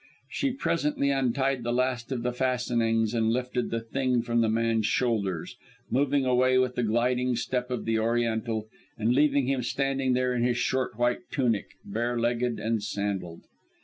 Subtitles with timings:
[0.31, 4.87] She presently untied the last of the fastenings and lifted the thing from the man's
[4.87, 5.55] shoulders,
[5.91, 8.67] moving away with the gliding step of the Oriental,
[8.97, 13.43] and leaving him standing there in his short white tunic, bare legged and sandalled.